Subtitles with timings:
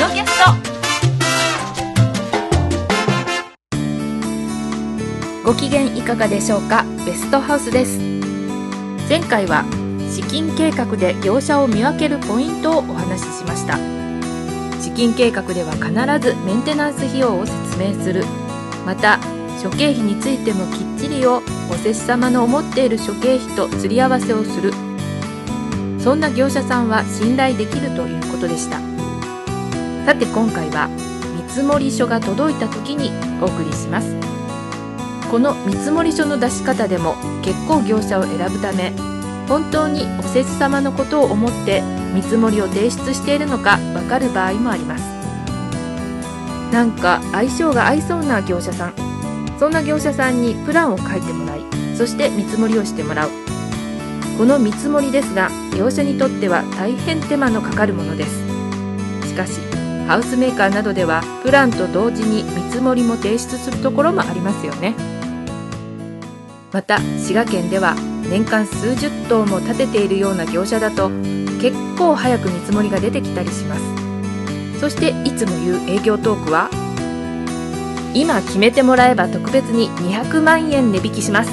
[0.00, 0.52] のキャスト。
[5.44, 6.84] ご機嫌いかがでしょうか？
[7.04, 7.98] ベストハウスです。
[9.08, 9.64] 前回は
[10.08, 13.76] 資金計画で業者を見分けるポイントをお話ししました。
[14.80, 15.90] 資金計画では必
[16.20, 18.24] ずメンテナンス費用を説明する。
[18.86, 19.18] また
[19.60, 24.72] 諸経費についてもきっちりをお施主様の思っている諸経費と釣り合わせをする。
[25.98, 28.78] そんな業者さんは信頼できるということでした。
[30.08, 30.88] さて今回は
[31.36, 33.10] 見積書が届いた時に
[33.42, 34.16] お送りします。
[35.30, 38.94] この見積書の出し方でも結構業者を選ぶため
[39.48, 41.82] 本当にお施主様のことを思って
[42.14, 45.02] 見積もりを提出しているのかわかる場合もあります。
[46.72, 48.94] なんか相性が合いそうな業者さん。
[49.58, 51.60] そんな業者さんにプランを書いてもらい
[51.94, 53.30] そして見積もりをしてもらう。
[54.38, 59.28] この見積もりですが業者にとっては大変手間のかかるものです。
[59.28, 59.77] しかし
[60.08, 64.94] ハウスメーカーなどではプランと同時に見積もりも提出するところもありますよね。
[66.72, 67.94] また滋賀県では
[68.30, 71.10] 年間数十棟も建てているような業者だと
[71.60, 74.80] 結構早く見積もりが出てきたりします。
[74.80, 76.70] そしていつも言う営業トークは
[78.14, 81.50] 今決めてもらえば特別に200万円値引きします。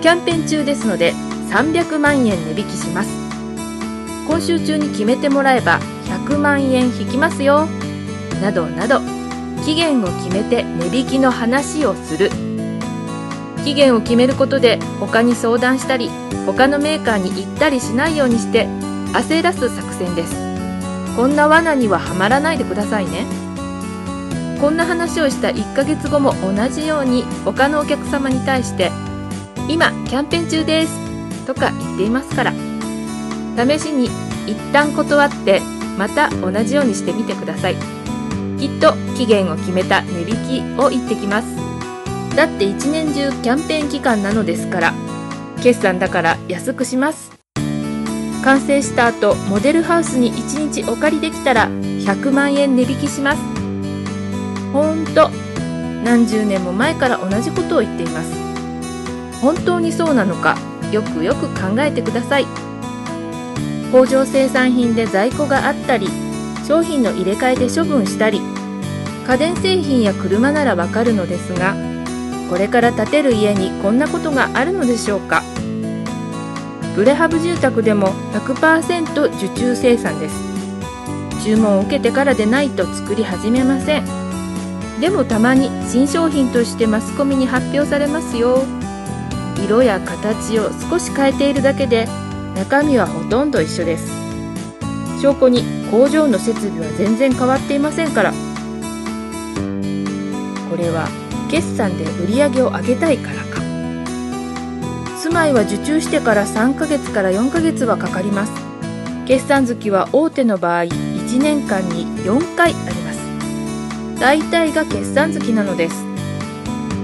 [0.00, 1.12] キャンペーン中ですので
[1.50, 3.10] 300万円値引きします。
[4.28, 5.80] 今週中に決めてもらえば
[6.26, 7.66] 100万円引きますよ。
[8.40, 9.00] などなど
[9.64, 12.30] 期限を決めて値引きの話をする。
[13.64, 16.10] 期限を決めることで他に相談したり
[16.46, 18.66] 他のメーカーに行ったりしないようにして
[19.12, 20.34] 焦らす作戦です。
[21.16, 23.26] こんな罠にははまらないでくださいね。
[24.60, 28.92] こんな話をした1ヶ月後も同じように他のお客様に対して
[29.68, 32.52] 今キャンペーン中ですとか言っていますから
[33.56, 34.06] 試しに
[34.46, 35.60] 一旦断って
[35.98, 37.76] また同じようにしてみてください。
[38.58, 41.56] きっと期限を決めた値引きを言ってきます。
[42.36, 44.94] だって一年中キャンペーン期間なのですから。
[45.62, 47.30] 決算だから安くします。
[48.42, 53.42] 完成した後モデルハウスに1日お借りできたら100万円値引きします。
[54.72, 55.30] ほんと
[56.04, 58.32] 何十年も前から同じことを言っています。
[59.40, 60.56] 本当にそうなのか
[60.90, 62.46] よくよく考えてください。
[63.92, 66.08] 工場生産品で在庫があったり
[66.66, 68.40] 商品の入れ替えで処分したり
[69.26, 71.76] 家電製品や車ならわかるのですが
[72.48, 75.42] これから建てる家にこんなことがあるのでしょうか。
[76.94, 80.34] プレハブ住宅でも100%受注生産です。
[81.42, 84.04] 注文を受けてからでないと作り始めません。
[85.00, 88.62] でもたまに新商品としてマスコミに発表されますよ。
[89.64, 92.06] 色や形を少し変えているだけで
[92.54, 94.10] 中身はほとんど一緒です。
[95.20, 98.32] 証拠に工場の設備は全然変わっていませんから。
[100.70, 101.08] これは
[101.50, 103.60] 決算で売り上げを上げたいからか。
[105.18, 108.52] 住まいは受注してから3ヶ月から4ヶ月はかかります。
[109.26, 113.20] 決算月は大手の場合1年間に4回あります。
[114.18, 116.04] 大体が決算月なのです。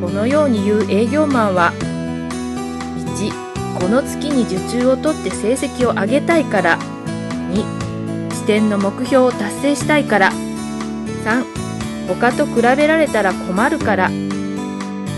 [0.00, 1.72] このように言う営業マンは
[3.18, 3.41] 1
[3.82, 6.78] この月に受注を取って成績を上げたいから。
[7.50, 10.30] 2支店の目標を達成したいから。
[10.30, 14.08] 3他と比べられたら困るから。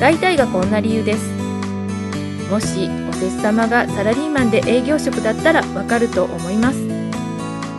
[0.01, 1.31] 大体がこんな理由です。
[2.51, 6.89] もしお施主様がサラリーマンで営業職だったらわかると思います。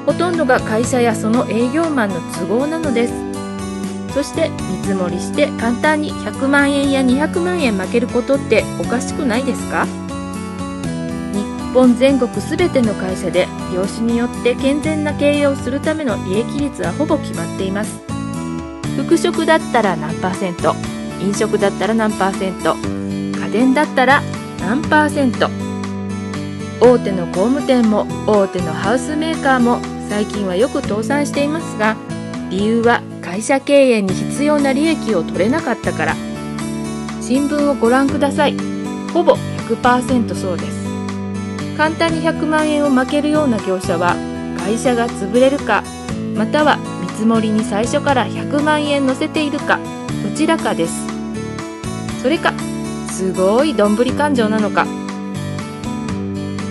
[0.05, 3.13] ほとんどが会社やその営業マンの都合なのです。
[4.13, 9.87] そして見積もりして簡単に100万円や200万円負けることっておかしくないですか？
[11.75, 17.99] 本全国全ての会社で業種によって健全な経営をするための利益率はほぼ決まっています。
[18.95, 20.73] 服飾だったら何パーセント
[21.21, 24.21] 飲食だったら何パーセント家電だったら
[24.61, 25.49] 何パーセント。
[26.79, 31.97] 大手の工務店も大手のハウスメーカーも最近はよく倒産していますが
[32.49, 36.15] 理由は会社経営に必要な利益を取れなかったから。
[37.19, 38.55] 新聞をご覧ください。
[39.11, 39.35] ほぼ
[39.67, 40.84] 100%そうです。
[41.77, 44.15] 簡単に100万円を負けるような業者は
[44.57, 45.83] 会社が潰れるか
[46.35, 49.79] または見積もりに最初から100万円載せているか
[50.23, 50.93] どちらかです。
[52.21, 52.53] それか
[53.11, 54.85] すごいどんぶり勘定なのか。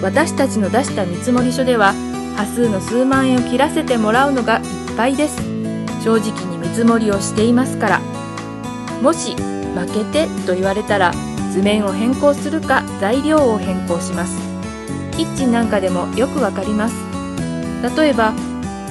[0.02, 1.94] 私たちの出した見積書では
[2.36, 4.64] 端数の数万円を切らせてもらうのがいっ
[4.96, 5.36] ぱいです。
[6.02, 8.00] 正直に見積もりをしていますから。
[9.00, 11.12] もし負けてと言われたら
[11.52, 14.53] 図面を変更するか材料を変更します。
[15.16, 16.94] キッチンなんかでもよくわかります。
[17.96, 18.32] 例えば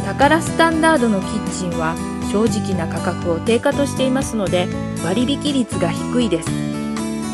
[0.06, 1.96] タカラスタンダードのキッチンは
[2.32, 4.68] 正直な価格を定価としていますので
[5.04, 6.50] 割引率が低いです。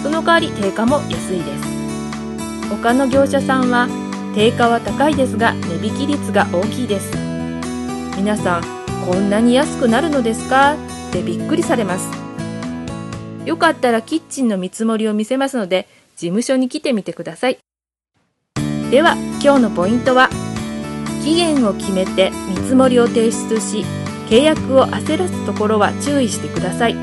[0.04, 2.70] その代わり定価も安いです。
[2.70, 3.88] 他の業者さんは
[4.36, 7.12] 定価は高いですが値引き率が大きいです。
[8.16, 8.64] 皆さん
[9.06, 10.76] こんなに安くなるのですか？
[11.10, 12.08] ってびっくりされます。
[13.46, 17.58] よかったらキッチンの見積もりを見せますので事務所に来てみてください。
[18.92, 20.30] では今日のポイントは
[21.24, 23.86] 期限を決めて見積もりを提出し
[24.28, 26.96] 契約を焦らすところは注意してください。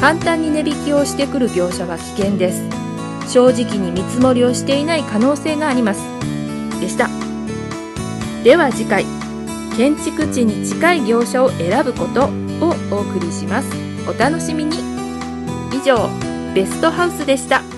[0.00, 2.62] 簡単に値引きをしてくる業者は危険です。
[3.32, 6.02] 正直に見積もりをしていない可能性があります。
[6.80, 7.08] でした。
[8.44, 9.06] では次回
[9.76, 12.28] 建築地に近い業者を選ぶことを
[12.92, 13.68] お送りします。
[14.08, 14.78] お楽しみに。
[15.72, 16.08] 以上
[16.54, 17.73] ベストハウスでした。